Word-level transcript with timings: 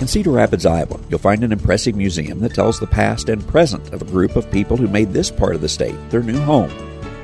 In 0.00 0.06
Cedar 0.06 0.30
Rapids, 0.30 0.64
Iowa, 0.64 1.00
you'll 1.10 1.18
find 1.18 1.42
an 1.42 1.50
impressive 1.50 1.96
museum 1.96 2.38
that 2.38 2.54
tells 2.54 2.78
the 2.78 2.86
past 2.86 3.28
and 3.28 3.44
present 3.48 3.92
of 3.92 4.00
a 4.00 4.04
group 4.04 4.36
of 4.36 4.48
people 4.52 4.76
who 4.76 4.86
made 4.86 5.12
this 5.12 5.28
part 5.28 5.56
of 5.56 5.60
the 5.60 5.68
state 5.68 5.96
their 6.10 6.22
new 6.22 6.38
home. 6.38 6.70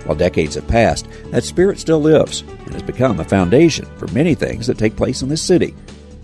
While 0.07 0.17
decades 0.17 0.57
have 0.57 0.67
passed, 0.67 1.07
that 1.31 1.45
spirit 1.45 1.79
still 1.79 2.01
lives 2.01 2.41
and 2.41 2.73
has 2.73 2.83
become 2.83 3.21
a 3.21 3.25
foundation 3.25 3.87
for 3.97 4.09
many 4.09 4.35
things 4.35 4.67
that 4.67 4.77
take 4.77 4.97
place 4.97 5.23
in 5.23 5.29
this 5.29 5.41
city. 5.41 5.73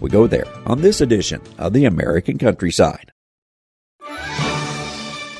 We 0.00 0.10
go 0.10 0.26
there 0.26 0.46
on 0.66 0.80
this 0.80 1.00
edition 1.00 1.40
of 1.56 1.72
the 1.72 1.84
American 1.84 2.36
Countryside. 2.36 3.12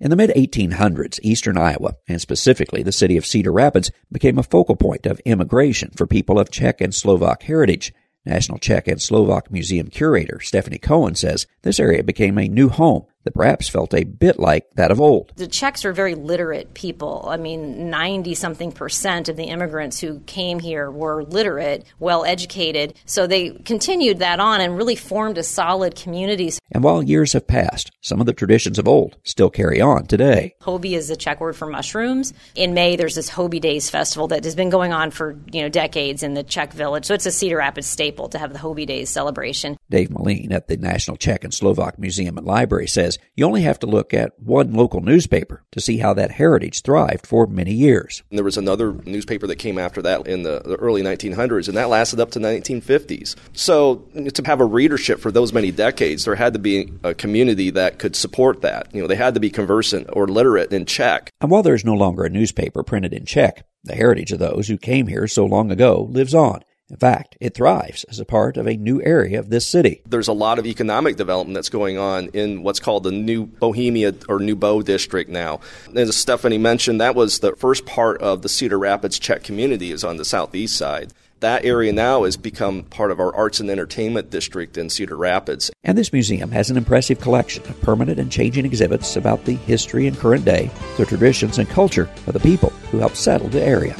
In 0.00 0.10
the 0.10 0.16
mid 0.16 0.30
1800s, 0.30 1.18
eastern 1.24 1.58
Iowa, 1.58 1.96
and 2.06 2.20
specifically 2.20 2.84
the 2.84 2.92
city 2.92 3.16
of 3.16 3.26
Cedar 3.26 3.50
Rapids, 3.50 3.90
became 4.12 4.38
a 4.38 4.44
focal 4.44 4.76
point 4.76 5.06
of 5.06 5.18
immigration 5.24 5.90
for 5.96 6.06
people 6.06 6.38
of 6.38 6.52
Czech 6.52 6.80
and 6.80 6.94
Slovak 6.94 7.42
heritage. 7.42 7.92
National 8.24 8.58
Czech 8.58 8.86
and 8.86 9.02
Slovak 9.02 9.50
Museum 9.50 9.88
curator 9.88 10.38
Stephanie 10.38 10.78
Cohen 10.78 11.16
says 11.16 11.48
this 11.62 11.80
area 11.80 12.04
became 12.04 12.38
a 12.38 12.46
new 12.46 12.68
home 12.68 13.06
that 13.28 13.34
perhaps 13.34 13.68
felt 13.68 13.92
a 13.92 14.04
bit 14.04 14.38
like 14.38 14.70
that 14.76 14.90
of 14.90 15.02
old. 15.02 15.32
The 15.36 15.46
Czechs 15.46 15.84
are 15.84 15.92
very 15.92 16.14
literate 16.14 16.72
people. 16.72 17.26
I 17.28 17.36
mean, 17.36 17.90
90 17.90 18.34
something 18.34 18.72
percent 18.72 19.28
of 19.28 19.36
the 19.36 19.44
immigrants 19.44 20.00
who 20.00 20.20
came 20.20 20.58
here 20.58 20.90
were 20.90 21.24
literate, 21.24 21.84
well 21.98 22.24
educated. 22.24 22.94
So 23.04 23.26
they 23.26 23.50
continued 23.50 24.20
that 24.20 24.40
on 24.40 24.62
and 24.62 24.78
really 24.78 24.96
formed 24.96 25.36
a 25.36 25.42
solid 25.42 25.94
community. 25.94 26.52
And 26.72 26.82
while 26.82 27.02
years 27.02 27.34
have 27.34 27.46
passed, 27.46 27.90
some 28.00 28.18
of 28.20 28.26
the 28.26 28.32
traditions 28.32 28.78
of 28.78 28.88
old 28.88 29.16
still 29.24 29.50
carry 29.50 29.78
on 29.78 30.06
today. 30.06 30.54
Houby 30.62 30.92
is 30.92 31.08
the 31.08 31.16
Czech 31.16 31.40
word 31.40 31.54
for 31.54 31.66
mushrooms. 31.66 32.32
In 32.54 32.72
May, 32.72 32.96
there's 32.96 33.14
this 33.14 33.28
Houby 33.28 33.60
Days 33.60 33.90
festival 33.90 34.28
that 34.28 34.44
has 34.44 34.54
been 34.54 34.70
going 34.70 34.94
on 34.94 35.10
for 35.10 35.36
you 35.52 35.60
know 35.60 35.68
decades 35.68 36.22
in 36.22 36.32
the 36.32 36.42
Czech 36.42 36.72
village. 36.72 37.04
So 37.04 37.12
it's 37.12 37.26
a 37.26 37.32
Cedar 37.32 37.58
Rapids 37.58 37.86
staple 37.86 38.30
to 38.30 38.38
have 38.38 38.54
the 38.54 38.58
Houby 38.58 38.86
Days 38.86 39.10
celebration. 39.10 39.76
Dave 39.90 40.10
Moline 40.10 40.52
at 40.52 40.68
the 40.68 40.78
National 40.78 41.18
Czech 41.18 41.44
and 41.44 41.52
Slovak 41.52 41.98
Museum 41.98 42.38
and 42.38 42.46
Library 42.46 42.86
says 42.86 43.17
you 43.34 43.44
only 43.44 43.62
have 43.62 43.78
to 43.80 43.86
look 43.86 44.12
at 44.12 44.32
one 44.38 44.72
local 44.72 45.00
newspaper 45.00 45.64
to 45.72 45.80
see 45.80 45.98
how 45.98 46.14
that 46.14 46.32
heritage 46.32 46.82
thrived 46.82 47.26
for 47.26 47.46
many 47.46 47.72
years. 47.72 48.22
And 48.30 48.38
there 48.38 48.44
was 48.44 48.56
another 48.56 48.92
newspaper 49.04 49.46
that 49.46 49.56
came 49.56 49.78
after 49.78 50.02
that 50.02 50.26
in 50.26 50.42
the, 50.42 50.60
the 50.64 50.76
early 50.76 51.02
1900s, 51.02 51.68
and 51.68 51.76
that 51.76 51.88
lasted 51.88 52.20
up 52.20 52.30
to 52.32 52.38
the 52.38 52.48
1950s. 52.48 53.36
So 53.52 53.96
to 54.34 54.42
have 54.44 54.60
a 54.60 54.64
readership 54.64 55.20
for 55.20 55.30
those 55.30 55.52
many 55.52 55.70
decades, 55.70 56.24
there 56.24 56.34
had 56.34 56.52
to 56.54 56.58
be 56.58 56.92
a 57.04 57.14
community 57.14 57.70
that 57.70 57.98
could 57.98 58.16
support 58.16 58.62
that. 58.62 58.94
You 58.94 59.02
know, 59.02 59.06
they 59.06 59.16
had 59.16 59.34
to 59.34 59.40
be 59.40 59.50
conversant 59.50 60.08
or 60.12 60.26
literate 60.26 60.72
in 60.72 60.86
Czech. 60.86 61.30
And 61.40 61.50
while 61.50 61.62
there 61.62 61.74
is 61.74 61.84
no 61.84 61.94
longer 61.94 62.24
a 62.24 62.30
newspaper 62.30 62.82
printed 62.82 63.12
in 63.12 63.24
Czech, 63.24 63.64
the 63.84 63.94
heritage 63.94 64.32
of 64.32 64.38
those 64.38 64.68
who 64.68 64.76
came 64.76 65.06
here 65.06 65.26
so 65.26 65.44
long 65.44 65.70
ago 65.70 66.08
lives 66.10 66.34
on. 66.34 66.62
In 66.90 66.96
fact, 66.96 67.36
it 67.38 67.54
thrives 67.54 68.04
as 68.04 68.18
a 68.18 68.24
part 68.24 68.56
of 68.56 68.66
a 68.66 68.76
new 68.76 69.02
area 69.02 69.38
of 69.38 69.50
this 69.50 69.66
city. 69.66 70.00
There's 70.06 70.28
a 70.28 70.32
lot 70.32 70.58
of 70.58 70.64
economic 70.64 71.16
development 71.16 71.54
that's 71.54 71.68
going 71.68 71.98
on 71.98 72.28
in 72.28 72.62
what's 72.62 72.80
called 72.80 73.02
the 73.02 73.12
New 73.12 73.44
Bohemia 73.44 74.14
or 74.26 74.38
New 74.38 74.56
Bo 74.56 74.80
district 74.80 75.28
now. 75.28 75.60
As 75.94 76.16
Stephanie 76.16 76.56
mentioned, 76.56 77.02
that 77.02 77.14
was 77.14 77.40
the 77.40 77.54
first 77.56 77.84
part 77.84 78.22
of 78.22 78.40
the 78.40 78.48
Cedar 78.48 78.78
Rapids 78.78 79.18
Czech 79.18 79.42
community 79.42 79.92
is 79.92 80.02
on 80.02 80.16
the 80.16 80.24
southeast 80.24 80.76
side. 80.76 81.12
That 81.40 81.66
area 81.66 81.92
now 81.92 82.24
has 82.24 82.38
become 82.38 82.84
part 82.84 83.10
of 83.10 83.20
our 83.20 83.34
arts 83.36 83.60
and 83.60 83.70
entertainment 83.70 84.30
district 84.30 84.78
in 84.78 84.88
Cedar 84.88 85.16
Rapids. 85.16 85.70
And 85.84 85.96
this 85.96 86.12
museum 86.12 86.50
has 86.52 86.70
an 86.70 86.78
impressive 86.78 87.20
collection 87.20 87.62
of 87.64 87.80
permanent 87.82 88.18
and 88.18 88.32
changing 88.32 88.64
exhibits 88.64 89.14
about 89.14 89.44
the 89.44 89.54
history 89.54 90.06
and 90.06 90.16
current 90.16 90.46
day, 90.46 90.70
the 90.96 91.04
traditions 91.04 91.58
and 91.58 91.68
culture 91.68 92.08
of 92.26 92.32
the 92.32 92.40
people 92.40 92.70
who 92.90 92.98
helped 92.98 93.18
settle 93.18 93.48
the 93.48 93.62
area. 93.62 93.94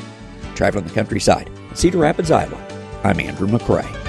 Traveling 0.55 0.87
the 0.87 0.95
countryside, 0.95 1.51
Cedar 1.75 1.99
Rapids, 1.99 2.31
Iowa. 2.31 2.68
I'm 3.05 3.21
Andrew 3.21 3.47
McCrea. 3.47 4.08